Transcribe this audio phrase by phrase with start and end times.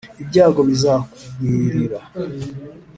[0.21, 1.99] Ibyago bizakugwirira.